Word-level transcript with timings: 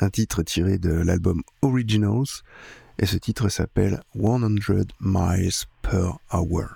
un 0.00 0.10
titre 0.10 0.42
tiré 0.42 0.78
de 0.78 0.90
l'album 0.90 1.42
Originals, 1.62 2.42
et 2.98 3.06
ce 3.06 3.16
titre 3.16 3.48
s'appelle 3.48 4.02
100 4.14 4.40
Miles 5.00 5.50
Per 5.82 6.10
Hour. 6.32 6.66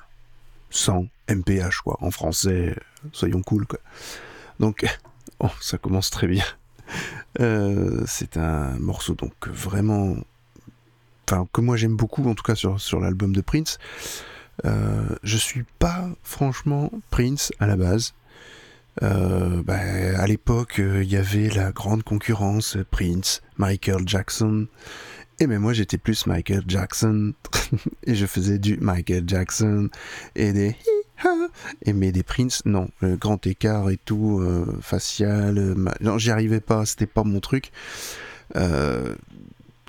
100 0.71 1.07
mph, 1.29 1.81
quoi. 1.83 1.97
En 2.01 2.11
français, 2.11 2.77
soyons 3.13 3.43
cool. 3.43 3.67
Donc, 4.61 4.87
oh, 5.41 5.51
ça 5.61 5.79
commence 5.79 6.11
très 6.11 6.27
bien. 6.27 6.45
Euh, 7.41 8.05
c'est 8.07 8.39
un 8.39 8.79
morceau, 8.79 9.15
donc, 9.15 9.49
vraiment. 9.49 10.17
Enfin, 11.29 11.47
que 11.53 11.61
moi 11.61 11.77
j'aime 11.77 11.97
beaucoup, 11.97 12.27
en 12.27 12.35
tout 12.35 12.45
cas 12.45 12.55
sur, 12.55 12.81
sur 12.81 13.01
l'album 13.01 13.35
de 13.35 13.41
Prince. 13.41 13.79
Euh, 14.65 15.17
je 15.23 15.37
suis 15.37 15.65
pas, 15.79 16.09
franchement, 16.23 16.91
Prince 17.11 17.53
à 17.59 17.67
la 17.67 17.77
base. 17.77 18.15
Euh, 19.03 19.63
bah, 19.63 19.79
à 20.19 20.27
l'époque, 20.27 20.81
euh, 20.81 21.03
il 21.03 21.11
y 21.11 21.17
avait 21.17 21.49
la 21.49 21.73
grande 21.73 22.03
concurrence 22.03 22.79
Prince, 22.91 23.43
Michael 23.59 24.07
Jackson. 24.07 24.67
Et 25.39 25.47
mais 25.47 25.59
moi, 25.59 25.73
j'étais 25.75 25.99
plus 25.99 26.27
Michael 26.27 26.63
Jackson. 26.67 27.35
et 28.07 28.15
je 28.15 28.27
faisais 28.27 28.59
du 28.59 28.79
Michael 28.79 29.25
Jackson 29.27 29.91
et 30.35 30.53
des 30.53 30.77
et 31.83 31.95
mais 31.95 32.13
des 32.13 32.23
Prince, 32.23 32.63
non, 32.67 32.91
le 33.01 33.17
grand 33.17 33.47
écart 33.47 33.89
et 33.89 33.97
tout, 33.97 34.39
euh, 34.41 34.79
facial, 34.83 35.75
non, 36.03 36.19
j'y 36.19 36.31
arrivais 36.31 36.61
pas, 36.61 36.85
c'était 36.85 37.07
pas 37.07 37.25
mon 37.25 37.41
truc. 37.41 37.73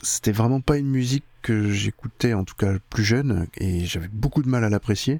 c'était 0.02 0.32
vraiment 0.32 0.62
pas 0.62 0.78
une 0.78 0.90
musique 0.90 1.26
que 1.42 1.70
j'écoutais, 1.70 2.34
en 2.34 2.46
tout 2.46 2.56
cas 2.56 2.76
plus 2.90 3.04
jeune, 3.04 3.48
et 3.58 3.86
j'avais 3.86 4.08
beaucoup 4.08 4.42
de 4.42 4.48
mal 4.48 4.64
à 4.64 4.70
l'apprécier 4.70 5.20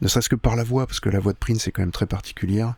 ne 0.00 0.08
serait-ce 0.08 0.28
que 0.28 0.36
par 0.36 0.56
la 0.56 0.64
voix, 0.64 0.86
parce 0.86 1.00
que 1.00 1.08
la 1.08 1.20
voix 1.20 1.32
de 1.32 1.38
Prince 1.38 1.66
est 1.68 1.72
quand 1.72 1.82
même 1.82 1.92
très 1.92 2.06
particulière. 2.06 2.74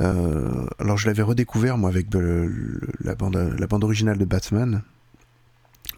Euh, 0.00 0.66
alors 0.78 0.96
je 0.96 1.06
l'avais 1.06 1.22
redécouvert 1.22 1.76
moi 1.76 1.90
avec 1.90 2.08
la, 3.00 3.14
bande, 3.14 3.36
la 3.58 3.66
bande 3.66 3.84
originale 3.84 4.18
de 4.18 4.24
Batman, 4.24 4.82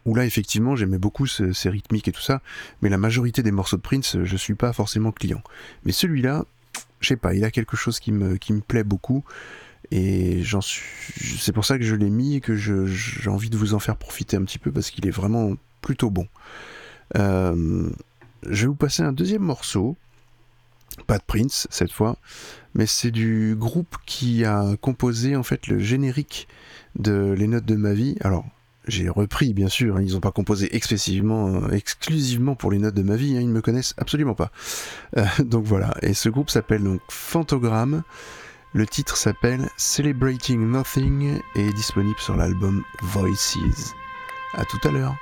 où 0.04 0.14
là 0.14 0.24
effectivement 0.24 0.74
j'aimais 0.74 0.98
beaucoup 0.98 1.26
ces 1.26 1.68
rythmiques 1.68 2.08
et 2.08 2.12
tout 2.12 2.20
ça, 2.20 2.40
mais 2.82 2.88
la 2.88 2.98
majorité 2.98 3.42
des 3.42 3.52
morceaux 3.52 3.76
de 3.76 3.82
Prince, 3.82 4.16
je 4.22 4.36
suis 4.36 4.54
pas 4.54 4.72
forcément 4.72 5.12
client. 5.12 5.42
Mais 5.84 5.92
celui-là, 5.92 6.44
je 7.00 7.08
sais 7.08 7.16
pas, 7.16 7.34
il 7.34 7.44
a 7.44 7.50
quelque 7.50 7.76
chose 7.76 8.00
qui 8.00 8.12
me, 8.12 8.36
qui 8.36 8.52
me 8.52 8.60
plaît 8.60 8.84
beaucoup, 8.84 9.24
et 9.90 10.42
j'en 10.42 10.60
suis, 10.60 11.38
c'est 11.38 11.52
pour 11.52 11.64
ça 11.64 11.78
que 11.78 11.84
je 11.84 11.94
l'ai 11.94 12.10
mis 12.10 12.36
et 12.36 12.40
que 12.40 12.56
j'ai 12.56 13.30
envie 13.30 13.50
de 13.50 13.56
vous 13.56 13.74
en 13.74 13.78
faire 13.78 13.96
profiter 13.96 14.36
un 14.36 14.44
petit 14.44 14.58
peu 14.58 14.72
parce 14.72 14.90
qu'il 14.90 15.06
est 15.06 15.10
vraiment 15.12 15.54
plutôt 15.82 16.10
bon. 16.10 16.26
Euh, 17.16 17.90
je 18.48 18.62
vais 18.62 18.66
vous 18.68 18.74
passer 18.74 19.02
un 19.02 19.12
deuxième 19.12 19.42
morceau 19.42 19.96
pas 21.02 21.18
de 21.18 21.24
Prince 21.26 21.66
cette 21.70 21.92
fois, 21.92 22.16
mais 22.74 22.86
c'est 22.86 23.10
du 23.10 23.54
groupe 23.56 23.96
qui 24.06 24.44
a 24.44 24.76
composé 24.80 25.36
en 25.36 25.42
fait 25.42 25.66
le 25.66 25.78
générique 25.78 26.48
de 26.96 27.34
Les 27.36 27.46
Notes 27.46 27.64
de 27.64 27.76
ma 27.76 27.92
vie. 27.92 28.16
Alors, 28.20 28.44
j'ai 28.86 29.08
repris 29.08 29.54
bien 29.54 29.68
sûr, 29.68 29.96
hein, 29.96 30.02
ils 30.02 30.12
n'ont 30.12 30.20
pas 30.20 30.32
composé 30.32 30.74
exclusivement, 30.76 31.48
euh, 31.48 31.70
exclusivement 31.70 32.54
pour 32.54 32.70
Les 32.70 32.78
Notes 32.78 32.94
de 32.94 33.02
ma 33.02 33.16
vie, 33.16 33.36
hein, 33.36 33.40
ils 33.40 33.48
ne 33.48 33.52
me 33.52 33.62
connaissent 33.62 33.94
absolument 33.96 34.34
pas. 34.34 34.50
Euh, 35.16 35.24
donc 35.44 35.64
voilà, 35.64 35.94
et 36.02 36.14
ce 36.14 36.28
groupe 36.28 36.50
s'appelle 36.50 36.82
donc 36.82 37.00
Phantogramme. 37.08 38.02
Le 38.72 38.86
titre 38.86 39.16
s'appelle 39.16 39.68
Celebrating 39.76 40.68
Nothing 40.68 41.38
et 41.54 41.68
est 41.68 41.72
disponible 41.72 42.18
sur 42.18 42.36
l'album 42.36 42.82
Voices. 43.02 43.94
A 44.54 44.64
tout 44.64 44.80
à 44.82 44.90
l'heure. 44.90 45.14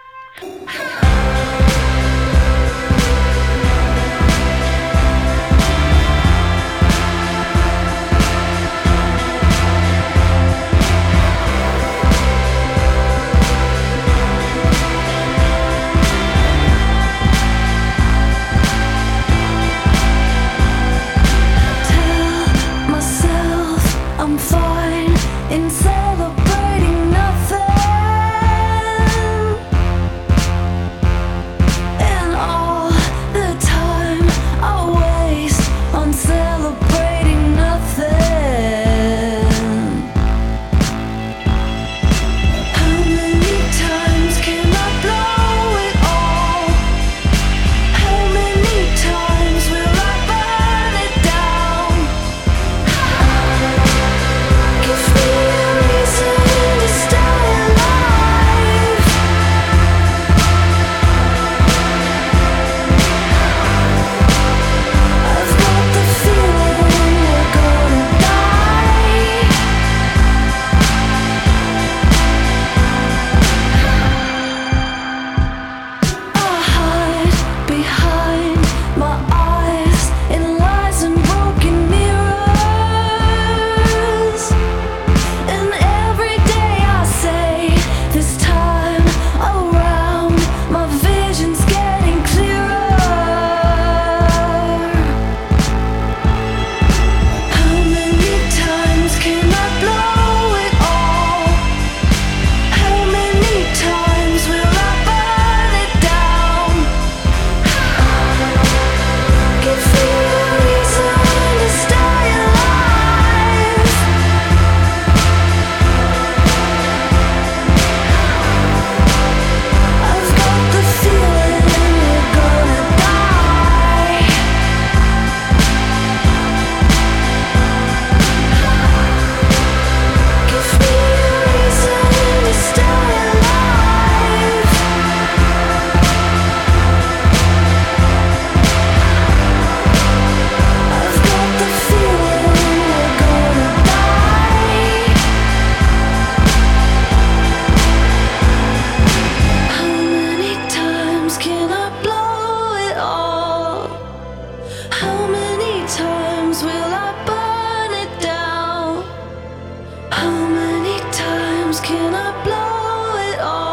can 161.80 162.14
I 162.14 162.32
blow 162.44 163.32
it 163.32 163.40
all? 163.40 163.71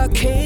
lucky 0.00 0.39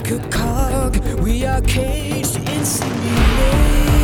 like 0.00 0.12
a 0.12 0.28
cog, 0.28 0.96
we 1.20 1.44
are 1.44 1.60
caged 1.62 2.36
in 2.36 2.64
simulation. 2.64 3.99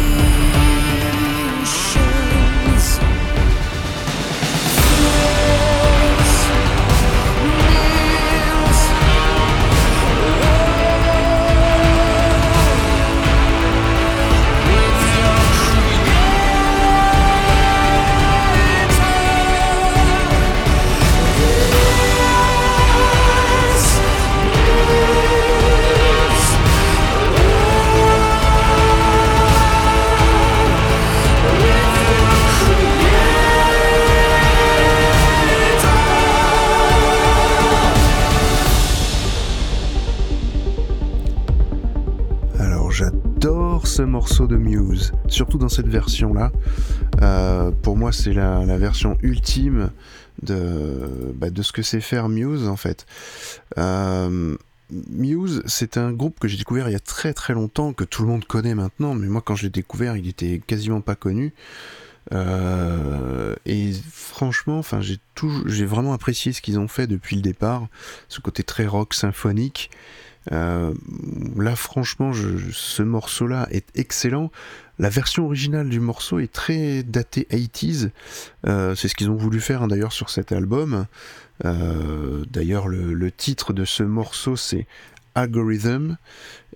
Surtout 45.28 45.58
dans 45.58 45.68
cette 45.68 45.88
version-là. 45.88 46.52
Euh, 47.22 47.70
pour 47.70 47.96
moi, 47.96 48.12
c'est 48.12 48.32
la, 48.32 48.78
version 48.78 49.16
ultime 49.22 49.90
de, 50.42 51.32
bah, 51.34 51.50
de 51.50 51.62
ce 51.62 51.72
que 51.72 51.82
c'est 51.82 52.00
faire 52.00 52.28
Muse, 52.28 52.68
en 52.68 52.76
fait. 52.76 53.06
Euh, 53.78 54.56
Muse, 54.90 55.62
c'est 55.66 55.96
un 55.96 56.12
groupe 56.12 56.38
que 56.38 56.46
j'ai 56.46 56.56
découvert 56.56 56.88
il 56.88 56.92
y 56.92 56.96
a 56.96 57.00
très 57.00 57.32
très 57.32 57.54
longtemps, 57.54 57.92
que 57.92 58.04
tout 58.04 58.22
le 58.22 58.28
monde 58.28 58.44
connaît 58.44 58.74
maintenant, 58.74 59.14
mais 59.14 59.26
moi 59.26 59.42
quand 59.44 59.56
je 59.56 59.64
l'ai 59.64 59.70
découvert, 59.70 60.16
il 60.16 60.28
était 60.28 60.60
quasiment 60.64 61.00
pas 61.00 61.16
connu. 61.16 61.54
Euh, 62.32 63.54
et 63.66 63.92
franchement, 64.10 64.78
enfin, 64.78 65.00
j'ai 65.00 65.18
j'ai 65.66 65.84
vraiment 65.84 66.12
apprécié 66.12 66.52
ce 66.52 66.62
qu'ils 66.62 66.78
ont 66.78 66.88
fait 66.88 67.06
depuis 67.06 67.36
le 67.36 67.42
départ, 67.42 67.88
ce 68.28 68.40
côté 68.40 68.62
très 68.62 68.86
rock 68.86 69.14
symphonique. 69.14 69.90
là, 70.50 71.76
franchement, 71.76 72.32
ce 72.32 73.02
morceau-là 73.02 73.68
est 73.70 73.86
excellent. 73.94 74.50
La 74.98 75.10
version 75.10 75.44
originale 75.44 75.90
du 75.90 76.00
morceau 76.00 76.38
est 76.38 76.50
très 76.50 77.02
datée 77.02 77.46
80s. 77.50 78.10
Euh, 78.66 78.94
c'est 78.94 79.08
ce 79.08 79.14
qu'ils 79.14 79.30
ont 79.30 79.36
voulu 79.36 79.60
faire 79.60 79.82
hein, 79.82 79.88
d'ailleurs 79.88 80.12
sur 80.12 80.30
cet 80.30 80.52
album. 80.52 81.06
Euh, 81.64 82.44
d'ailleurs, 82.50 82.88
le, 82.88 83.30
titre 83.30 83.72
de 83.74 83.84
ce 83.84 84.02
morceau 84.02 84.56
c'est 84.56 84.86
Algorithm. 85.34 86.16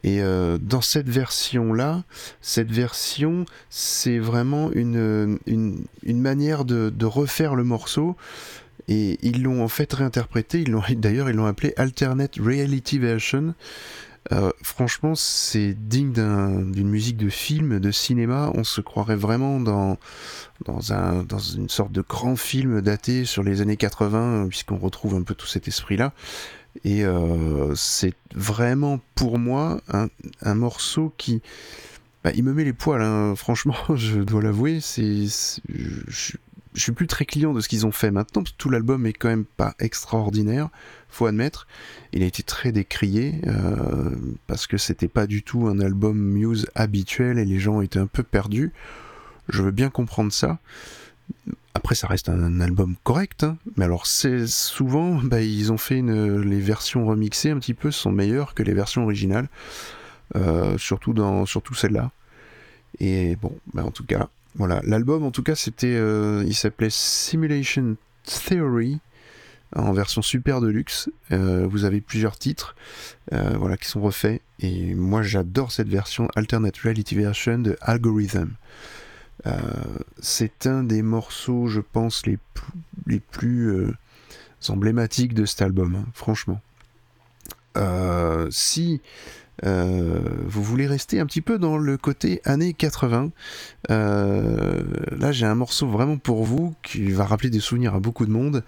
Et 0.02 0.23
euh, 0.23 0.59
dans 0.59 0.80
cette 0.80 1.09
version-là, 1.09 2.04
cette 2.40 2.71
version, 2.71 3.45
c'est 3.69 4.19
vraiment 4.19 4.71
une, 4.73 5.38
une, 5.47 6.21
manière 6.21 6.64
de, 6.64 7.04
refaire 7.04 7.54
le 7.54 7.64
morceau. 7.64 8.16
Et 8.88 9.19
ils 9.23 9.42
l'ont 9.42 9.62
en 9.62 9.69
fait 9.69 9.92
réinterprété. 9.92 10.64
D'ailleurs, 10.97 11.28
ils 11.30 11.37
l'ont 11.37 11.47
appelé 11.47 11.75
Alternate 11.76 12.37
Reality 12.37 12.99
Version. 12.99 13.54
Euh, 14.33 14.50
franchement, 14.62 15.14
c'est 15.14 15.75
digne 15.75 16.12
d'une 16.12 16.88
musique 16.88 17.16
de 17.16 17.30
film, 17.30 17.80
de 17.80 17.90
cinéma. 17.90 18.50
On 18.54 18.64
se 18.64 18.80
croirait 18.80 19.16
vraiment 19.16 19.61
dans, 19.61 19.97
dans, 20.64 20.92
un, 20.92 21.25
dans 21.25 21.38
une 21.38 21.69
sorte 21.69 21.92
de 21.92 22.02
grand 22.02 22.37
film 22.37 22.80
daté 22.80 23.25
sur 23.25 23.42
les 23.42 23.61
années 23.61 23.78
80, 23.78 24.49
puisqu'on 24.49 24.76
retrouve 24.76 25.14
un 25.14 25.23
peu 25.23 25.35
tout 25.35 25.47
cet 25.47 25.69
esprit-là. 25.69 26.12
Et 26.85 27.05
euh, 27.05 27.75
c'est 27.75 28.15
vraiment 28.35 29.00
pour 29.15 29.39
moi 29.39 29.81
un, 29.89 30.55
morceau 30.55 31.12
qui. 31.19 31.43
Bah, 32.25 32.31
il 32.35 32.45
me 32.45 32.53
met 32.53 32.65
les 32.65 32.73
poils, 32.73 33.03
hein. 33.03 33.35
franchement, 33.37 33.77
je 33.95 34.21
dois 34.21 34.43
l'avouer. 34.43 34.81
Je, 34.81 36.37
suis 36.75 36.93
plus 36.93 37.09
très 37.09 37.25
client 37.25 37.53
de 37.53 37.61
ce 37.61 37.69
qu'ils 37.69 37.87
ont 37.87 37.93
fait 37.93 38.12
maintenant, 38.12 38.45
tout 38.57 38.71
l'album 38.71 39.05
est 39.05 39.12
quand 39.12 39.29
même 39.29 39.45
pas 39.45 39.75
extraordinaire, 39.81 40.69
faut 41.09 41.27
admettre. 41.27 41.67
Il 42.12 42.23
a 42.23 42.27
été 42.27 42.45
très 42.45 42.71
décrié, 42.71 43.41
euh, 43.47 44.11
parce 44.47 44.67
que 44.69 44.77
c'était 44.77 45.09
pas 45.09 45.27
du 45.27 45.43
tout 45.43 45.67
un 45.67 45.81
album 45.81 46.17
Muse 46.17 46.69
habituel 46.77 47.39
et 47.39 47.45
les 47.45 47.59
gens 47.59 47.81
étaient 47.81 47.99
un 47.99 48.07
peu 48.07 48.23
perdus. 48.23 48.73
Je 49.49 49.62
veux 49.62 49.73
bien 49.73 49.91
comprendre 49.91 50.33
ça. 50.33 50.61
Après, 51.75 51.95
ça 51.95 52.09
reste 52.09 52.29
un, 52.29 52.61
album 52.61 52.97
correct, 53.05 53.45
hein. 53.45 53.57
mais 53.77 53.85
alors 53.85 54.07
c'est 54.07 54.47
souvent, 54.47 55.15
bah, 55.23 55.41
ils 55.41 55.73
ont 55.73 55.79
fait 55.79 55.99
une, 55.99 56.41
les 56.41 56.59
versions 56.59 57.07
remixées 57.07 57.50
un 57.50 57.59
petit 57.59 57.75
peu 57.75 57.93
sont 57.93 58.11
meilleures 58.11 58.55
que 58.55 58.65
les 58.65 58.75
versions 58.75 59.05
originales, 59.05 59.49
euh, 60.35 60.77
surtout 60.79 61.12
dans 61.12 61.47
surtout 61.47 61.75
celle-là. 61.75 62.11
Et 62.99 63.37
bon, 63.37 63.57
bah, 63.73 63.85
en 63.85 63.93
tout 63.93 64.05
cas, 64.05 64.29
voilà, 64.57 64.81
l'album 64.83 65.25
en 65.25 65.31
tout 65.31 65.45
cas 65.45 65.55
c'était, 65.55 65.95
euh, 65.95 66.43
il 66.45 66.57
s'appelait 66.57 66.91
Simulation 66.91 67.97
Theory 68.25 68.99
en 69.77 69.93
version 69.93 70.23
super 70.23 70.61
de 70.61 70.67
luxe. 70.67 71.09
vous 71.31 71.85
avez 71.85 72.00
plusieurs 72.00 72.37
titres 72.37 72.75
voilà, 73.31 73.77
qui 73.77 73.87
sont 73.89 74.00
refaits. 74.00 74.43
Et 74.59 74.95
moi, 74.97 75.23
j'adore 75.23 75.71
cette 75.71 75.87
version 75.87 76.29
Alternate 76.35 76.77
Reality 76.79 77.15
Version 77.15 77.61
de 77.61 77.77
Algorithm. 77.81 78.50
C'est 80.20 80.66
un 80.66 80.82
des 80.82 81.02
morceaux, 81.02 81.66
je 81.66 81.80
pense, 81.80 82.26
les 82.26 82.38
plus, 82.54 83.20
plus 83.30 83.92
emblématiques 84.68 85.35
de 85.35 85.44
cet 85.44 85.62
album, 85.62 85.97
hein, 85.97 86.06
franchement. 86.14 86.61
si 88.50 89.00
euh, 89.66 90.20
vous 90.47 90.62
voulez 90.62 90.87
rester 90.87 91.20
un 91.20 91.26
petit 91.26 91.40
peu 91.40 91.59
dans 91.59 91.76
le 91.76 91.97
côté 91.97 92.40
années 92.44 92.73
80. 92.73 93.30
Euh, 93.90 94.82
là, 95.11 95.32
j'ai 95.32 95.47
un 95.47 95.54
morceau 95.54 95.87
vraiment 95.88 96.16
pour 96.16 96.44
vous 96.44 96.75
qui 96.82 97.11
va 97.11 97.25
rappeler 97.25 97.50
des 97.50 97.61
souvenirs 97.61 97.94
à 97.94 98.00
beaucoup 98.00 98.26
de 98.26 98.30
monde, 98.30 98.64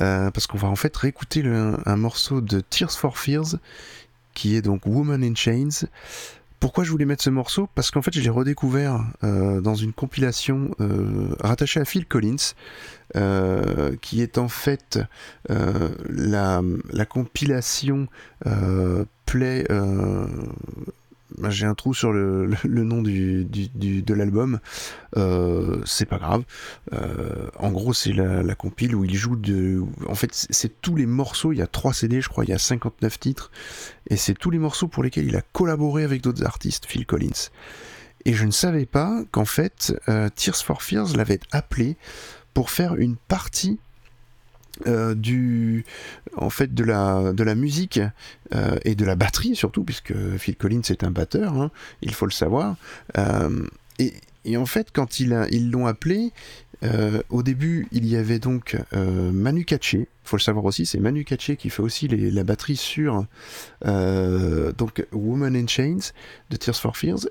euh, 0.00 0.30
parce 0.30 0.46
qu'on 0.46 0.58
va 0.58 0.68
en 0.68 0.76
fait 0.76 0.94
réécouter 0.96 1.42
un 1.44 1.96
morceau 1.96 2.40
de 2.40 2.60
Tears 2.60 2.92
for 2.92 3.18
Fears, 3.18 3.56
qui 4.34 4.56
est 4.56 4.62
donc 4.62 4.86
Woman 4.86 5.22
in 5.24 5.34
Chains. 5.34 5.86
Pourquoi 6.60 6.84
je 6.84 6.90
voulais 6.90 7.04
mettre 7.04 7.22
ce 7.22 7.30
morceau? 7.30 7.68
Parce 7.74 7.90
qu'en 7.90 8.02
fait, 8.02 8.14
je 8.14 8.20
l'ai 8.20 8.30
redécouvert 8.30 9.04
euh, 9.24 9.60
dans 9.60 9.74
une 9.74 9.92
compilation 9.92 10.70
euh, 10.80 11.28
rattachée 11.40 11.80
à 11.80 11.84
Phil 11.84 12.06
Collins, 12.06 12.54
euh, 13.14 13.94
qui 14.00 14.22
est 14.22 14.38
en 14.38 14.48
fait 14.48 14.98
la, 15.48 16.62
la, 16.90 17.06
compilation 17.06 18.08
Play 19.26 19.66
j'ai 21.48 21.66
un 21.66 21.74
trou 21.74 21.94
sur 21.94 22.12
le, 22.12 22.56
nom 22.64 23.02
du, 23.02 23.44
de 23.44 24.14
l'album, 24.14 24.58
euh, 25.16 25.80
c'est 25.84 26.06
pas 26.06 26.18
grave. 26.18 26.44
Euh, 26.92 27.48
en 27.58 27.70
gros, 27.70 27.92
c'est 27.92 28.12
la, 28.12 28.54
compile 28.54 28.94
où 28.94 29.04
il 29.04 29.14
joue 29.14 29.36
de. 29.36 29.82
En 30.08 30.14
fait, 30.14 30.30
c'est 30.32 30.80
tous 30.80 30.96
les 30.96 31.06
morceaux, 31.06 31.52
il 31.52 31.58
y 31.58 31.62
a 31.62 31.66
3 31.66 31.92
CD, 31.92 32.20
je 32.20 32.28
crois, 32.28 32.44
il 32.44 32.50
y 32.50 32.54
a 32.54 32.58
59 32.58 33.18
titres, 33.18 33.50
et 34.08 34.16
c'est 34.16 34.34
tous 34.34 34.50
les 34.50 34.58
morceaux 34.58 34.88
pour 34.88 35.02
lesquels 35.02 35.26
il 35.26 35.36
a 35.36 35.42
collaboré 35.52 36.04
avec 36.04 36.22
d'autres 36.22 36.44
artistes, 36.44 36.86
Phil 36.86 37.06
Collins. 37.06 37.50
Et 38.24 38.32
je 38.32 38.44
ne 38.44 38.50
savais 38.50 38.86
pas 38.86 39.22
qu'en 39.30 39.44
fait, 39.44 39.94
euh, 40.08 40.28
Tears 40.34 40.56
for 40.56 40.82
Fears 40.82 41.16
l'avait 41.16 41.40
appelé 41.52 41.96
pour 42.54 42.70
faire 42.70 42.96
une 42.96 43.16
partie 43.16 43.78
euh, 44.86 45.14
du 45.14 45.84
en 46.36 46.50
fait 46.50 46.74
de 46.74 46.84
la 46.84 47.32
de 47.32 47.42
la 47.42 47.54
musique 47.54 47.98
euh, 48.54 48.76
et 48.84 48.94
de 48.94 49.04
la 49.06 49.16
batterie 49.16 49.56
surtout 49.56 49.84
puisque 49.84 50.14
Phil 50.36 50.54
Collins 50.56 50.82
est 50.90 51.02
un 51.02 51.10
batteur 51.10 51.54
hein, 51.54 51.70
il 52.02 52.12
faut 52.12 52.26
le 52.26 52.32
savoir. 52.32 52.76
Euh, 53.16 53.64
et, 53.98 54.12
et, 54.44 54.56
en 54.58 54.66
fait 54.66 54.88
quand 54.92 55.18
ils 55.18 55.70
l'ont 55.70 55.86
appelé 55.86 56.32
au 57.30 57.42
début 57.42 57.88
il 57.90 58.06
y 58.06 58.16
avait 58.16 58.38
donc 58.38 58.76
Manu 58.92 59.64
Katché. 59.64 60.08
Faut 60.24 60.36
le 60.36 60.42
savoir 60.42 60.64
aussi 60.66 60.84
c'est 60.84 61.00
Manu 61.00 61.24
Katché 61.24 61.56
qui 61.56 61.70
fait 61.70 61.82
aussi 61.82 62.06
la 62.08 62.44
batterie 62.44 62.76
sur 62.76 63.24
donc 63.82 65.06
Woman 65.12 65.56
in 65.56 65.66
Chains 65.66 66.12
de 66.50 66.56
Tears 66.56 66.76
for 66.76 66.96
Fears. 66.96 67.28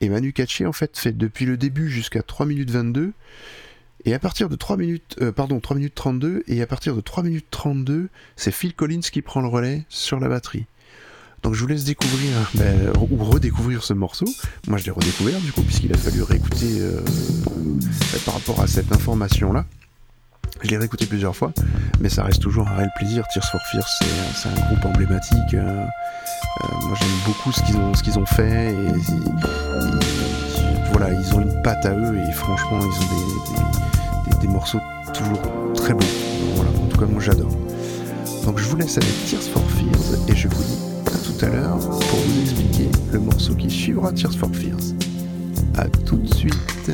Et 0.00 0.08
Manu 0.08 0.32
Katché 0.32 0.64
en 0.64 0.72
fait 0.72 0.96
fait 0.96 1.16
depuis 1.16 1.44
le 1.44 1.56
début 1.58 1.90
jusqu'à 1.90 2.22
3 2.22 2.46
minutes 2.46 2.70
22 2.70 3.12
et 4.08 4.14
à 4.14 4.18
partir 4.18 4.48
de 4.48 4.56
3 4.56 4.78
minutes, 4.78 5.16
euh, 5.20 5.32
pardon, 5.32 5.60
3 5.60 5.76
minutes 5.76 5.94
32, 5.94 6.42
et 6.48 6.62
à 6.62 6.66
partir 6.66 6.96
de 6.96 7.02
3 7.02 7.22
minutes 7.24 7.44
32, 7.50 8.08
c'est 8.36 8.50
Phil 8.50 8.72
Collins 8.72 9.00
qui 9.00 9.20
prend 9.20 9.42
le 9.42 9.48
relais 9.48 9.84
sur 9.90 10.18
la 10.18 10.30
batterie. 10.30 10.64
Donc 11.42 11.52
je 11.52 11.60
vous 11.60 11.66
laisse 11.66 11.84
découvrir, 11.84 12.32
ben, 12.54 12.90
ou 13.10 13.22
redécouvrir 13.22 13.84
ce 13.84 13.92
morceau. 13.92 14.24
Moi 14.66 14.78
je 14.78 14.86
l'ai 14.86 14.92
redécouvert 14.92 15.38
du 15.40 15.52
coup, 15.52 15.60
puisqu'il 15.60 15.92
a 15.92 15.98
fallu 15.98 16.22
réécouter 16.22 16.80
euh, 16.80 17.02
ben, 17.02 18.20
par 18.24 18.32
rapport 18.32 18.60
à 18.62 18.66
cette 18.66 18.90
information-là. 18.92 19.66
Je 20.62 20.70
l'ai 20.70 20.78
réécouté 20.78 21.04
plusieurs 21.04 21.36
fois, 21.36 21.52
mais 22.00 22.08
ça 22.08 22.24
reste 22.24 22.40
toujours 22.40 22.66
un 22.66 22.76
réel 22.76 22.90
plaisir. 22.96 23.24
Tears 23.30 23.44
for 23.44 23.60
Fears, 23.70 23.88
c'est 24.34 24.48
un 24.48 24.68
groupe 24.68 24.86
emblématique. 24.86 25.52
Euh, 25.52 25.84
moi 26.80 26.96
j'aime 26.98 27.08
beaucoup 27.26 27.52
ce 27.52 27.62
qu'ils 27.62 28.18
ont, 28.18 28.22
ont 28.22 28.26
fait. 28.26 28.74
Voilà, 30.92 31.12
ils 31.12 31.34
ont 31.34 31.42
une 31.42 31.62
patte 31.62 31.84
à 31.84 31.94
eux 31.94 32.16
et 32.16 32.32
franchement, 32.32 32.80
ils 32.80 32.86
ont 32.86 33.58
des, 33.58 33.97
morceaux 34.46 34.80
toujours 35.12 35.40
très 35.74 35.94
bons. 35.94 36.06
Voilà, 36.54 36.70
en 36.70 36.86
tout 36.86 36.98
cas, 36.98 37.06
moi 37.06 37.20
j'adore. 37.20 37.50
Donc 38.44 38.58
je 38.58 38.64
vous 38.64 38.76
laisse 38.76 38.96
avec 38.96 39.26
Tears 39.26 39.42
for 39.42 39.62
Fears 39.70 40.28
et 40.28 40.36
je 40.36 40.48
vous 40.48 40.62
dis 40.62 40.78
à 41.06 41.18
tout 41.18 41.44
à 41.44 41.48
l'heure 41.48 41.78
pour 41.78 42.18
vous 42.18 42.40
expliquer 42.42 42.88
le 43.12 43.18
morceau 43.18 43.54
qui 43.54 43.70
suivra 43.70 44.12
Tears 44.12 44.34
for 44.34 44.50
Fears. 44.54 44.94
A 45.76 45.86
tout 46.06 46.16
de 46.16 46.34
suite. 46.34 46.90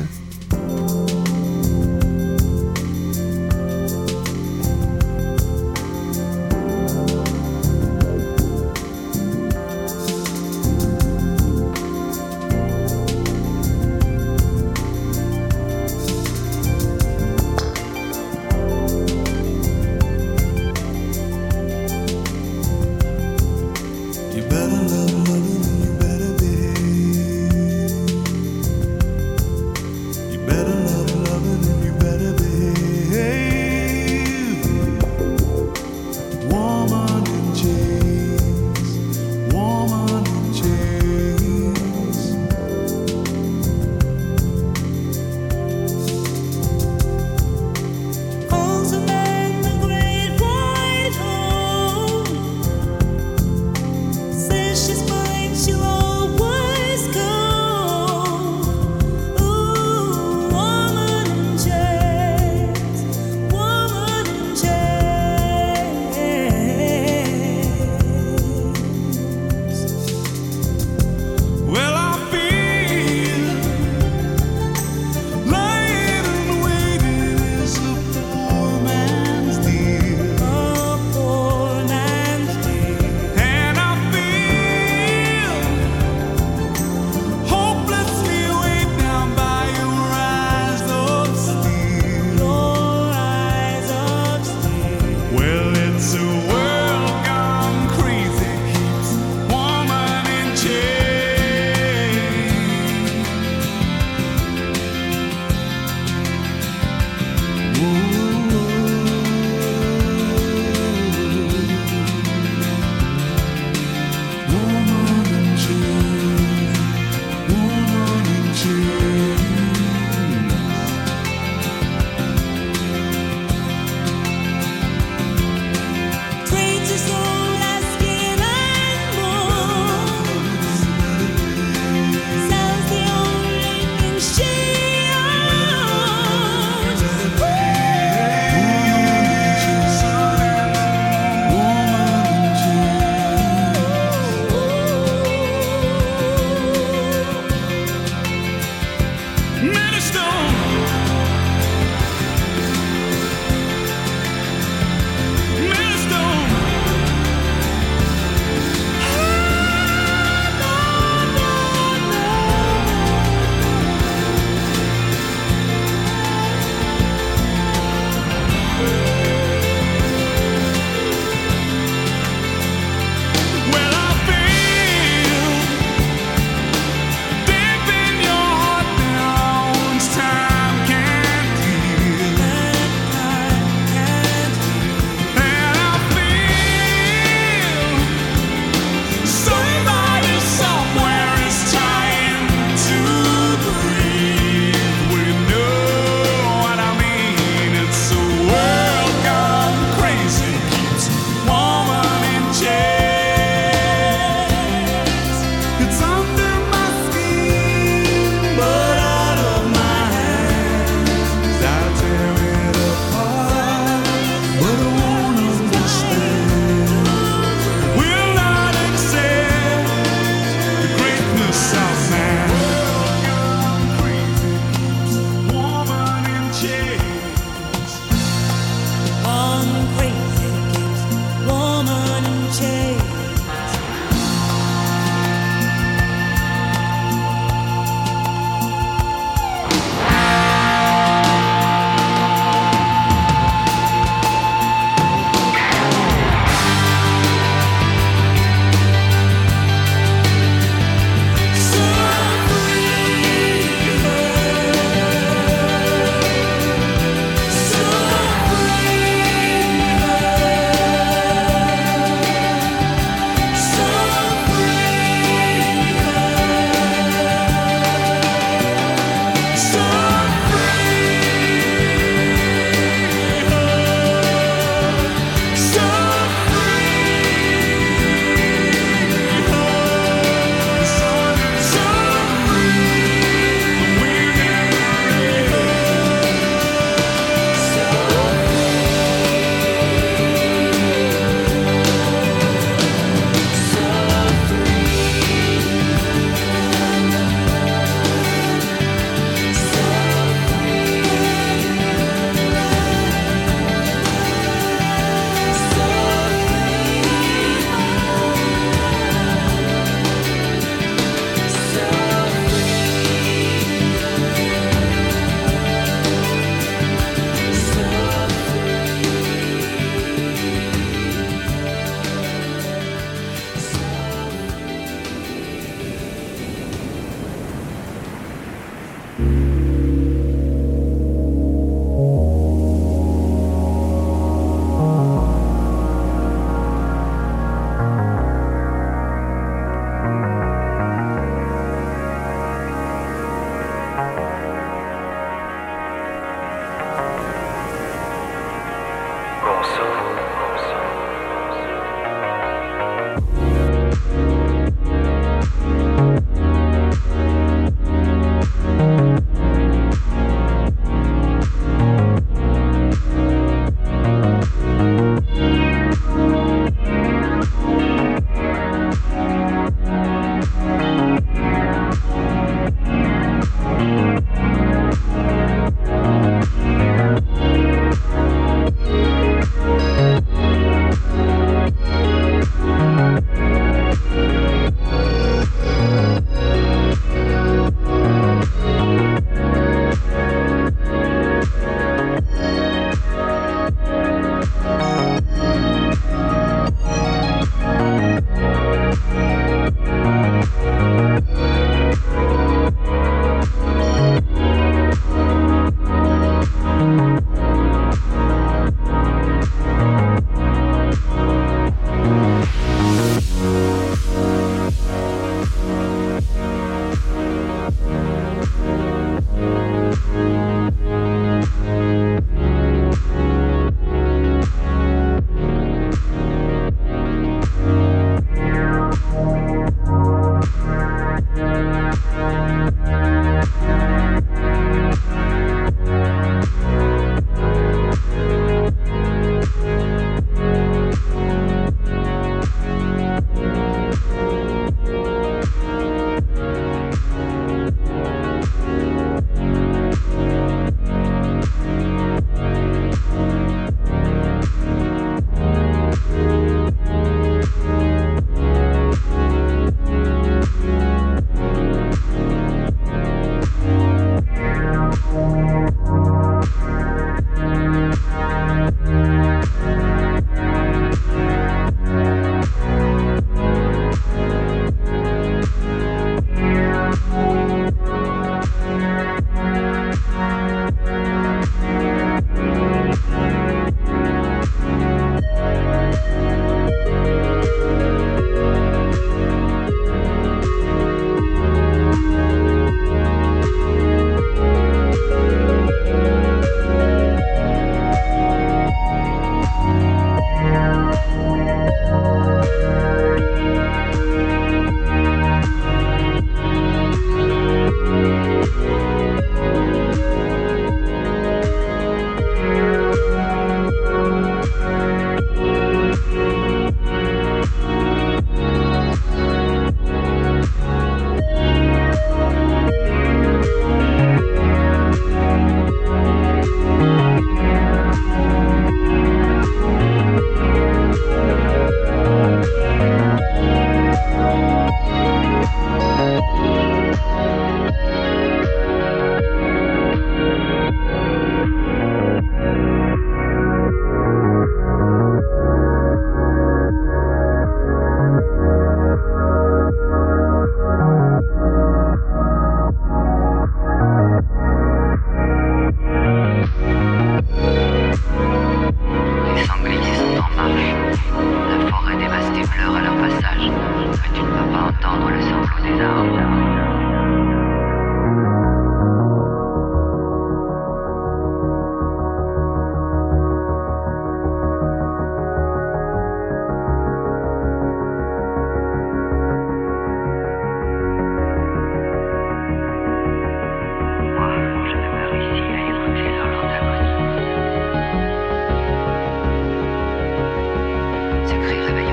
Très 591.63 591.85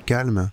calme 0.00 0.50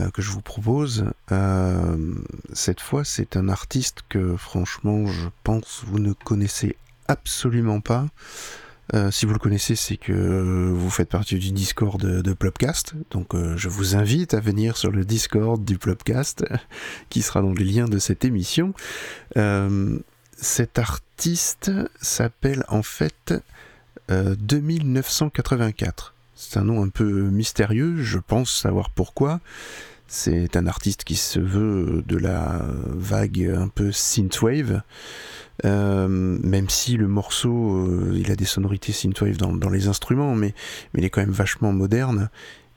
euh, 0.00 0.10
que 0.10 0.22
je 0.22 0.30
vous 0.30 0.40
propose. 0.40 1.04
Euh, 1.30 2.14
cette 2.52 2.80
fois, 2.80 3.04
c'est 3.04 3.36
un 3.36 3.48
artiste 3.48 4.00
que 4.08 4.36
franchement, 4.36 5.06
je 5.06 5.28
pense, 5.44 5.84
vous 5.86 6.00
ne 6.00 6.12
connaissez 6.12 6.76
absolument 7.06 7.80
pas. 7.80 8.08
Euh, 8.92 9.10
si 9.10 9.24
vous 9.24 9.32
le 9.32 9.38
connaissez, 9.38 9.76
c'est 9.76 9.96
que 9.96 10.70
vous 10.72 10.90
faites 10.90 11.08
partie 11.08 11.38
du 11.38 11.52
Discord 11.52 12.00
de, 12.00 12.22
de 12.22 12.32
Plopcast. 12.32 12.94
Donc 13.12 13.36
je 13.56 13.68
vous 13.68 13.94
invite 13.94 14.34
à 14.34 14.40
venir 14.40 14.76
sur 14.76 14.90
le 14.90 15.04
Discord 15.04 15.64
du 15.64 15.78
Plopcast, 15.78 16.44
qui 17.08 17.22
sera 17.22 17.40
dans 17.40 17.52
les 17.52 17.64
liens 17.64 17.86
de 17.86 17.98
cette 17.98 18.24
émission. 18.24 18.74
cet 20.36 20.78
artiste 20.78 21.70
s'appelle 22.00 22.64
en 22.68 22.82
fait 22.82 23.32
2984. 24.08 26.13
C'est 26.34 26.58
un 26.58 26.64
nom 26.64 26.82
un 26.82 26.88
peu 26.88 27.22
mystérieux, 27.30 28.02
je 28.02 28.18
pense 28.18 28.52
savoir 28.52 28.90
pourquoi. 28.90 29.40
C'est 30.06 30.56
un 30.56 30.66
artiste 30.66 31.04
qui 31.04 31.16
se 31.16 31.40
veut 31.40 32.02
de 32.06 32.16
la 32.16 32.62
vague 32.86 33.52
un 33.56 33.68
peu 33.68 33.90
synthwave, 33.90 34.82
euh, 35.64 36.08
même 36.08 36.68
si 36.68 36.96
le 36.96 37.08
morceau, 37.08 37.86
euh, 37.86 38.12
il 38.14 38.30
a 38.30 38.36
des 38.36 38.44
sonorités 38.44 38.92
synthwave 38.92 39.36
dans, 39.36 39.52
dans 39.52 39.70
les 39.70 39.88
instruments, 39.88 40.34
mais, 40.34 40.54
il 40.94 41.04
est 41.04 41.10
quand 41.10 41.20
même 41.20 41.30
vachement 41.30 41.72
moderne. 41.72 42.28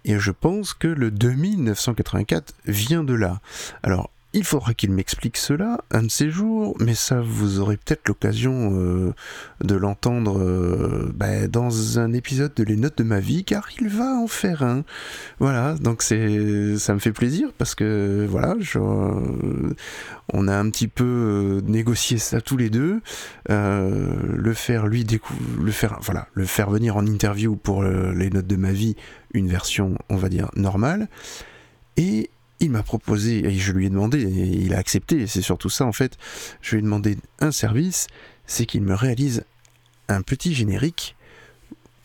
Et 0.05 0.19
je 0.19 0.31
pense 0.31 0.73
que 0.73 0.87
le 0.87 1.11
2984 1.11 2.53
vient 2.65 3.03
de 3.03 3.13
là. 3.13 3.41
Alors, 3.83 4.09
il 4.37 4.43
faudra 4.43 4.75
qu'il 4.75 4.91
m'explique 4.91 5.35
cela 5.35 5.79
un 5.89 6.03
de 6.03 6.11
ces 6.11 6.29
jours, 6.29 6.75
mais 6.79 6.93
ça 6.93 7.21
vous 7.21 7.59
aurez 7.59 7.75
peut-être 7.75 8.07
l'occasion 8.07 8.69
euh, 8.73 9.13
de 9.63 9.75
l'entendre 9.75 10.39
euh, 10.39 11.11
bah, 11.15 11.47
dans 11.47 11.97
un 11.97 12.13
épisode 12.13 12.53
de 12.53 12.63
Les 12.63 12.75
Notes 12.75 12.99
de 12.99 13.03
ma 13.03 13.19
vie, 13.19 13.43
car 13.43 13.67
il 13.79 13.89
va 13.89 14.05
en 14.05 14.27
faire 14.27 14.61
un. 14.61 14.83
Voilà, 15.39 15.73
donc 15.73 16.03
c'est, 16.03 16.77
ça 16.77 16.93
me 16.93 16.99
fait 16.99 17.11
plaisir 17.11 17.49
parce 17.57 17.73
que 17.73 18.27
voilà, 18.29 18.55
on 20.33 20.47
a 20.47 20.55
un 20.55 20.69
petit 20.69 20.87
peu 20.87 21.03
euh, 21.03 21.61
négocié 21.65 22.19
ça 22.19 22.39
tous 22.39 22.57
les 22.57 22.69
deux, 22.69 23.01
le 23.49 24.53
faire 24.53 24.85
lui 24.85 25.05
le 25.59 25.71
faire, 25.71 25.97
voilà, 26.01 26.27
le 26.33 26.45
faire 26.45 26.69
venir 26.69 26.95
en 26.95 27.07
interview 27.07 27.55
pour 27.55 27.83
Les 27.83 28.29
Notes 28.29 28.45
de 28.45 28.55
ma 28.55 28.71
vie, 28.71 28.95
une 29.33 29.47
version, 29.47 29.97
on 30.09 30.15
va 30.15 30.29
dire 30.29 30.51
normale, 30.55 31.07
et 31.95 32.29
il 32.59 32.71
m'a 32.71 32.83
proposé, 32.83 33.45
et 33.45 33.53
je 33.53 33.71
lui 33.71 33.85
ai 33.85 33.89
demandé, 33.89 34.21
et 34.21 34.63
il 34.63 34.73
a 34.73 34.77
accepté, 34.77 35.21
et 35.21 35.27
c'est 35.27 35.41
surtout 35.41 35.69
ça 35.69 35.85
en 35.85 35.91
fait, 35.91 36.17
je 36.61 36.71
lui 36.71 36.79
ai 36.79 36.81
demandé 36.81 37.17
un 37.39 37.51
service, 37.51 38.07
c'est 38.45 38.65
qu'il 38.65 38.81
me 38.81 38.95
réalise 38.95 39.43
un 40.07 40.21
petit 40.21 40.53
générique, 40.53 41.15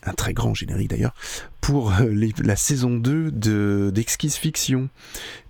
un 0.03 0.13
très 0.13 0.33
grand 0.33 0.53
générique 0.53 0.89
d'ailleurs, 0.89 1.15
pour 1.61 1.93
euh, 1.93 2.29
la 2.39 2.55
saison 2.55 2.91
2 2.91 3.91
d'Exquise 3.91 4.35
Fiction. 4.35 4.89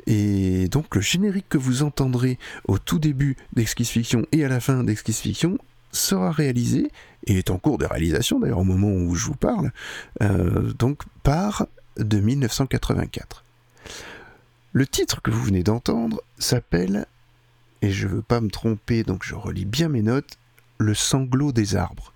Et 0.06 0.68
donc 0.68 0.96
le 0.96 1.02
générique 1.02 1.48
que 1.50 1.58
vous 1.58 1.82
entendrez 1.82 2.38
au 2.68 2.78
tout 2.78 3.00
début 3.00 3.36
d'Exquise 3.54 3.90
Fiction 3.90 4.26
et 4.32 4.46
à 4.46 4.50
la 4.50 4.60
fin 4.60 4.84
d'Exquise 4.84 5.18
Fiction 5.18 5.58
sera 5.92 6.32
réalisé, 6.32 6.90
et 7.26 7.38
est 7.38 7.50
en 7.50 7.58
cours 7.58 7.78
de 7.78 7.86
réalisation 7.86 8.40
d'ailleurs 8.40 8.60
au 8.60 8.64
moment 8.64 8.92
où 8.92 9.16
je 9.16 9.26
vous 9.26 9.36
parle, 9.36 9.72
euh, 10.22 10.74
donc 10.74 11.04
par 11.24 11.68
de 11.98 12.20
1984. 12.20 13.44
Le 14.76 14.88
titre 14.88 15.22
que 15.22 15.30
vous 15.30 15.44
venez 15.44 15.62
d'entendre 15.62 16.24
s'appelle, 16.40 17.06
et 17.84 17.92
je 17.92 18.08
ne 18.08 18.14
veux 18.14 18.22
pas 18.24 18.42
me 18.42 18.50
tromper, 18.50 19.04
donc 19.04 19.24
je 19.24 19.36
relis 19.36 19.66
bien 19.66 19.88
mes 19.88 20.02
notes, 20.02 20.40
Le 20.80 20.96
sanglot 20.96 21.52
des 21.52 21.76
arbres. 21.76 22.12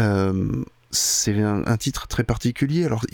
Euh, 0.00 0.64
c'est 0.90 1.40
un, 1.40 1.76
titre 1.76 2.08
très 2.08 2.24
particulier. 2.24 2.84
Alors, 2.84 3.06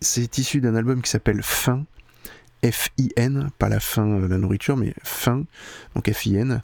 c'est 0.00 0.38
issu 0.38 0.62
d'un 0.62 0.74
album 0.74 1.02
qui 1.02 1.10
s'appelle 1.10 1.42
Fin, 1.42 1.84
F-I-N, 2.64 3.50
pas 3.58 3.68
la 3.68 3.78
fin 3.78 4.20
de 4.20 4.26
la 4.26 4.38
nourriture, 4.38 4.78
mais 4.78 4.94
Fin, 5.02 5.44
donc 5.94 6.10
F-I-N. 6.10 6.62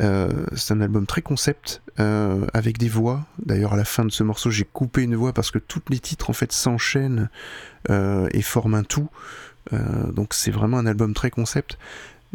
Euh, 0.00 0.46
c'est 0.56 0.74
un 0.74 0.80
album 0.80 1.06
très 1.06 1.22
concept, 1.22 1.82
euh, 2.00 2.46
avec 2.52 2.78
des 2.78 2.88
voix. 2.88 3.24
D'ailleurs, 3.44 3.74
à 3.74 3.76
la 3.76 3.84
fin 3.84 4.04
de 4.04 4.10
ce 4.10 4.24
morceau, 4.24 4.50
j'ai 4.50 4.64
coupé 4.64 5.02
une 5.02 5.14
voix 5.14 5.32
parce 5.32 5.52
que 5.52 5.60
tous 5.60 5.82
les 5.88 6.00
titres, 6.00 6.30
en 6.30 6.34
fait, 6.34 6.50
s'enchaînent 6.50 7.30
et 7.88 8.42
forment 8.42 8.74
un 8.74 8.82
tout 8.82 9.08
donc 9.72 10.34
c'est 10.34 10.50
vraiment 10.50 10.78
un 10.78 10.86
album 10.86 11.12
très 11.14 11.30
concept 11.30 11.78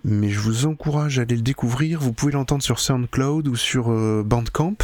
mais 0.03 0.29
je 0.29 0.39
vous 0.39 0.65
encourage 0.65 1.19
à 1.19 1.23
aller 1.23 1.35
le 1.35 1.41
découvrir. 1.41 1.99
Vous 1.99 2.13
pouvez 2.13 2.31
l'entendre 2.31 2.63
sur 2.63 2.79
SoundCloud 2.79 3.47
ou 3.47 3.55
sur 3.55 3.91
euh, 3.91 4.23
Bandcamp. 4.25 4.77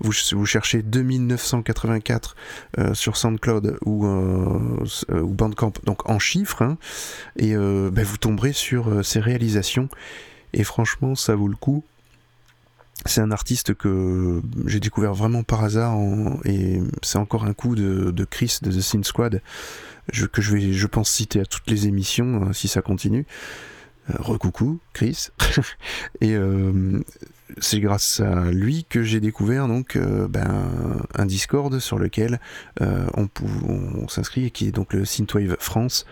Vous, 0.00 0.12
vous 0.32 0.46
cherchez 0.46 0.82
2984 0.82 2.36
euh, 2.78 2.94
sur 2.94 3.16
SoundCloud 3.16 3.78
ou, 3.84 4.06
euh, 4.06 4.84
ou, 5.10 5.28
Bandcamp, 5.28 5.72
donc 5.84 6.08
en 6.08 6.18
chiffres, 6.18 6.62
hein, 6.62 6.76
et 7.36 7.54
ben, 7.54 8.04
vous 8.04 8.16
tomberez 8.16 8.52
sur 8.52 9.04
ses 9.04 9.20
réalisations. 9.20 9.88
Et 10.52 10.64
franchement, 10.64 11.14
ça 11.14 11.34
vaut 11.34 11.48
le 11.48 11.56
coup. 11.56 11.84
C'est 13.06 13.20
un 13.20 13.32
artiste 13.32 13.74
que 13.74 14.40
j'ai 14.66 14.80
découvert 14.80 15.14
vraiment 15.14 15.42
par 15.42 15.62
hasard 15.62 15.96
et 16.44 16.80
c'est 17.02 17.18
encore 17.18 17.44
un 17.44 17.52
coup 17.52 17.74
de, 17.74 18.24
Chris 18.24 18.58
de 18.62 18.70
The 18.70 18.80
Sin 18.80 19.02
Squad 19.02 19.42
que 20.32 20.42
je 20.42 20.52
vais, 20.54 20.72
je 20.72 20.86
pense, 20.86 21.10
citer 21.10 21.40
à 21.40 21.44
toutes 21.44 21.70
les 21.70 21.86
émissions 21.86 22.52
si 22.52 22.68
ça 22.68 22.82
continue. 22.82 23.26
Euh, 24.10 24.14
recoucou 24.18 24.80
Chris. 24.92 25.28
Et 26.20 26.34
euh, 26.34 27.00
c'est 27.58 27.80
grâce 27.80 28.20
à 28.20 28.50
lui 28.50 28.84
que 28.88 29.02
j'ai 29.02 29.20
découvert 29.20 29.66
donc 29.66 29.96
euh, 29.96 30.28
ben, 30.28 31.00
un 31.14 31.26
Discord 31.26 31.78
sur 31.78 31.98
lequel 31.98 32.40
on, 32.80 33.28
on 33.42 34.08
s'inscrit 34.08 34.46
et 34.46 34.50
qui 34.50 34.68
est 34.68 34.72
donc 34.72 34.92
le 34.92 35.04
Synthwave 35.04 35.56
France. 35.58 36.04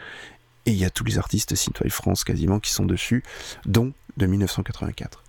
Et 0.67 0.71
il 0.71 0.77
y 0.77 0.85
a 0.85 0.91
tous 0.91 1.05
les 1.05 1.19
artistes 1.19 1.55
Synthwave 1.55 1.91
France 1.91 2.25
quasiment 2.25 2.61
qui 2.61 2.73
sont 2.73 2.87
dessus 2.87 3.23
dont 3.67 3.93
de 4.17 4.27
1984 4.27 5.25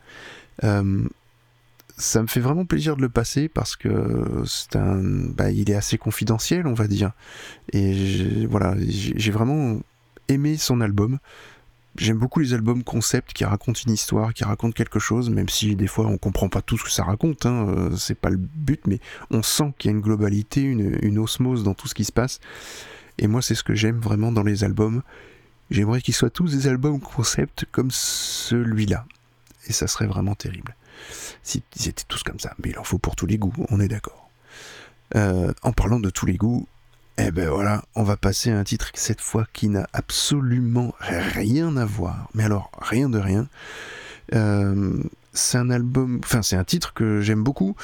ça 2.04 2.22
me 2.22 2.28
fait 2.28 2.42
vraiment 2.42 2.66
plaisir 2.66 2.98
de 2.98 3.02
le 3.02 3.10
passer 3.10 3.48
parce 3.48 3.78
que 3.78 4.44
c'est 4.46 4.76
un, 4.76 5.00
bah, 5.02 5.52
il 5.52 5.72
est 5.72 5.76
assez 5.76 5.98
confidentiel, 5.98 6.68
on 6.68 6.74
va 6.74 6.88
dire. 6.88 7.14
Et 7.72 8.46
voilà, 8.46 8.76
j'ai 8.78 9.32
vraiment 9.32 9.80
aimé 10.28 10.58
son 10.58 10.82
album. 10.82 11.20
J'aime 11.96 12.18
beaucoup 12.18 12.42
les 12.42 12.54
albums 12.54 12.84
concept 12.84 13.32
qui 13.32 13.46
racontent 13.46 13.80
une 13.86 13.94
histoire, 13.94 14.34
qui 14.34 14.44
racontent 14.44 14.74
quelque 14.74 15.00
chose, 15.00 15.30
même 15.30 15.48
si 15.48 15.76
des 15.76 15.88
fois 15.88 16.08
on 16.08 16.18
comprend 16.18 16.50
pas 16.50 16.62
tout 16.62 16.78
ce 16.78 16.84
que 16.84 16.92
ça 16.92 17.04
raconte, 17.04 17.46
hein, 17.46 17.68
euh, 17.70 17.96
c'est 17.96 18.20
pas 18.20 18.32
le 18.32 18.38
but, 18.38 18.82
mais 18.88 19.00
on 19.30 19.44
sent 19.44 19.74
qu'il 19.78 19.90
y 19.90 19.94
a 19.94 19.96
une 19.96 20.02
globalité, 20.02 20.62
une, 20.62 21.20
osmose 21.20 21.64
dans 21.64 21.76
tout 21.76 21.88
ce 21.88 21.94
qui 21.94 22.04
se 22.04 22.12
passe. 22.12 22.42
Et 23.18 23.28
moi, 23.28 23.42
c'est 23.42 23.56
ce 23.56 23.64
que 23.64 23.76
j'aime 23.76 24.00
vraiment 24.00 24.32
dans 24.32 24.44
les 24.44 24.64
albums. 24.64 25.04
J'aimerais 25.70 26.02
qu'ils 26.02 26.16
soient 26.16 26.32
tous 26.32 26.52
des 26.52 26.68
albums 26.68 27.00
concept 27.00 27.66
comme 27.72 27.92
celui-là. 27.92 29.06
Et 29.68 29.74
ça 29.74 29.88
serait 29.88 30.08
vraiment 30.08 30.36
terrible. 30.36 30.76
S'ils 31.44 31.62
étaient 31.86 32.04
tous 32.08 32.24
comme 32.24 32.40
ça. 32.40 32.54
Mais 32.64 32.72
il 32.72 32.80
en 32.80 32.84
faut 32.84 32.98
pour 32.98 33.16
tous 33.16 33.26
les 33.26 33.38
goûts, 33.38 33.54
on 33.70 33.80
est 33.80 33.88
d'accord. 33.88 34.30
Euh, 35.16 35.54
en 35.62 35.72
parlant 35.72 36.00
de 36.00 36.10
tous 36.10 36.26
les 36.26 36.36
goûts, 36.36 36.68
eh 37.18 37.30
ben 37.30 37.50
voilà, 37.50 37.84
on 37.96 38.04
va 38.04 38.18
passer 38.18 38.52
à 38.52 38.58
un 38.58 38.64
titre 38.64 38.90
cette 38.96 39.22
fois 39.22 39.46
qui 39.54 39.70
n'a 39.70 39.88
absolument 39.94 40.96
rien 41.00 41.78
à 41.78 41.86
voir. 41.86 42.30
Mais 42.34 42.44
alors, 42.44 42.72
rien 42.82 43.10
de 43.10 43.20
rien. 43.20 43.48
Euh, 44.34 44.98
c'est 45.34 45.58
un 45.58 45.70
album, 45.70 46.22
enfin 46.24 46.42
c'est 46.42 46.56
un 46.56 46.64
titre 46.64 46.94
que 46.94 47.22
j'aime 47.22 47.44
beaucoup. 47.44 47.76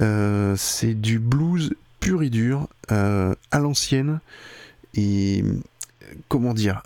Euh, 0.00 0.56
c'est 0.56 0.94
du 0.94 1.20
blues 1.20 1.74
pur 2.00 2.22
et 2.22 2.30
dur, 2.30 2.68
à 2.88 3.58
l'ancienne. 3.58 4.20
Et 4.94 5.44
comment 6.28 6.54
dire 6.54 6.82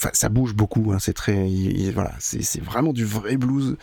Enfin, 0.00 0.08
ça 0.14 0.30
bouge 0.30 0.54
beaucoup, 0.54 0.92
hein, 0.92 0.98
c'est 0.98 1.12
très, 1.12 1.46
voilà, 1.92 2.14
c'est 2.20 2.62
vraiment 2.62 2.94
du 2.94 3.04
vrai 3.04 3.36
blues. 3.36 3.76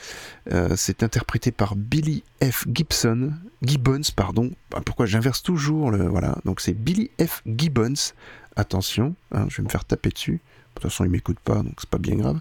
Euh, 0.52 0.74
c'est 0.76 1.04
interprété 1.04 1.52
par 1.52 1.76
Billy 1.76 2.24
F. 2.42 2.66
Gibson, 2.74 3.34
Gibbons, 3.62 4.02
pardon. 4.16 4.50
Bah, 4.72 4.82
pourquoi 4.84 5.06
j'inverse 5.06 5.44
toujours 5.44 5.92
le, 5.92 6.08
voilà. 6.08 6.40
Donc 6.44 6.60
c'est 6.60 6.74
Billy 6.74 7.12
F. 7.22 7.44
Gibbons. 7.46 8.14
Attention, 8.56 9.14
hein, 9.32 9.46
je 9.48 9.58
vais 9.58 9.64
me 9.64 9.70
faire 9.70 9.86
taper 9.86 10.10
dessus. 10.10 10.32
De 10.32 10.82
toute 10.82 10.92
façon, 10.92 11.06
il 11.06 11.12
m'écoute 11.12 11.38
pas, 11.40 11.62
donc 11.62 11.76
c'est 11.78 11.90
pas 11.90 12.00
bien 12.00 12.16
grave. 12.16 12.40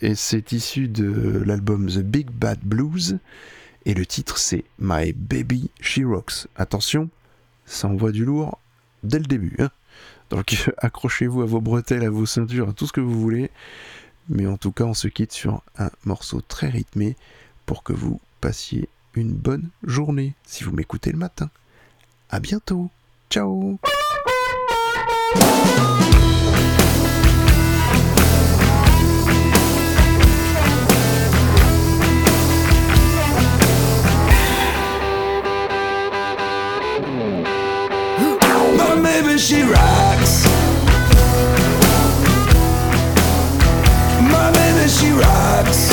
Et 0.00 0.14
c'est 0.14 0.52
issu 0.52 0.88
de 0.88 1.42
l'album 1.44 1.88
The 1.88 1.98
Big 1.98 2.30
Bad 2.30 2.60
Blues. 2.62 3.18
Et 3.84 3.92
le 3.92 4.06
titre 4.06 4.38
c'est 4.38 4.64
My 4.78 5.12
Baby 5.12 5.70
She 5.82 6.00
Rocks. 6.04 6.46
Attention, 6.56 7.10
ça 7.66 7.88
envoie 7.88 8.12
du 8.12 8.24
lourd 8.24 8.58
dès 9.02 9.18
le 9.18 9.26
début. 9.26 9.56
Hein. 9.58 9.68
Donc 10.32 10.56
accrochez-vous 10.78 11.42
à 11.42 11.44
vos 11.44 11.60
bretelles, 11.60 12.04
à 12.04 12.10
vos 12.10 12.24
ceintures, 12.26 12.70
à 12.70 12.72
tout 12.72 12.86
ce 12.86 12.92
que 12.92 13.02
vous 13.02 13.20
voulez. 13.20 13.50
Mais 14.28 14.46
en 14.46 14.56
tout 14.56 14.72
cas, 14.72 14.84
on 14.84 14.94
se 14.94 15.08
quitte 15.08 15.32
sur 15.32 15.62
un 15.78 15.90
morceau 16.04 16.40
très 16.40 16.70
rythmé 16.70 17.16
pour 17.66 17.82
que 17.82 17.92
vous 17.92 18.18
passiez 18.40 18.88
une 19.14 19.32
bonne 19.32 19.68
journée 19.84 20.34
si 20.44 20.64
vous 20.64 20.72
m'écoutez 20.72 21.12
le 21.12 21.18
matin. 21.18 21.50
À 22.30 22.40
bientôt. 22.40 22.90
Ciao. 23.28 23.78
She 44.88 45.12
rocks. 45.12 45.91